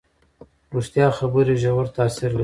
[0.73, 2.39] ریښتیا خبرې ژور تاثیر لري.